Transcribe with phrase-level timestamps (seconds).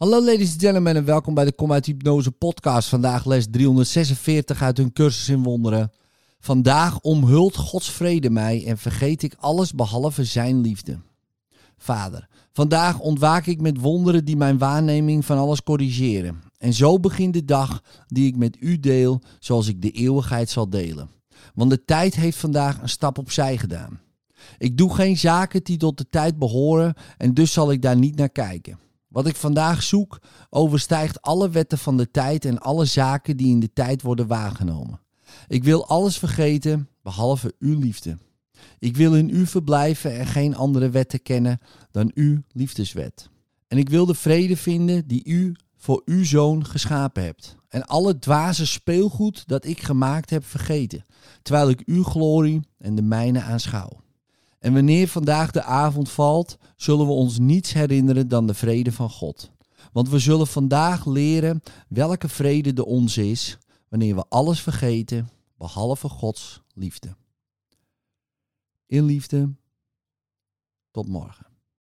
[0.00, 2.88] Hallo ladies and gentlemen en welkom bij de Kom uit Hypnose podcast.
[2.88, 5.92] Vandaag les 346 uit hun cursus in wonderen.
[6.38, 10.98] Vandaag omhult Gods vrede mij en vergeet ik alles behalve zijn liefde.
[11.76, 16.42] Vader, vandaag ontwaak ik met wonderen die mijn waarneming van alles corrigeren.
[16.58, 20.70] En zo begint de dag die ik met u deel zoals ik de eeuwigheid zal
[20.70, 21.10] delen.
[21.54, 24.00] Want de tijd heeft vandaag een stap opzij gedaan.
[24.58, 28.16] Ik doe geen zaken die tot de tijd behoren en dus zal ik daar niet
[28.16, 28.78] naar kijken.
[29.10, 30.18] Wat ik vandaag zoek
[30.50, 35.00] overstijgt alle wetten van de tijd en alle zaken die in de tijd worden waargenomen.
[35.48, 38.18] Ik wil alles vergeten behalve uw liefde.
[38.78, 41.60] Ik wil in u verblijven en geen andere wetten kennen
[41.90, 43.30] dan uw liefdeswet.
[43.68, 47.56] En ik wil de vrede vinden die u voor uw zoon geschapen hebt.
[47.68, 51.04] En alle dwaze speelgoed dat ik gemaakt heb vergeten,
[51.42, 54.00] terwijl ik uw glorie en de mijne aanschouw.
[54.60, 59.10] En wanneer vandaag de avond valt, zullen we ons niets herinneren dan de vrede van
[59.10, 59.50] God.
[59.92, 66.08] Want we zullen vandaag leren welke vrede de onze is, wanneer we alles vergeten, behalve
[66.08, 67.16] Gods liefde.
[68.86, 69.54] In liefde,
[70.90, 71.49] tot morgen.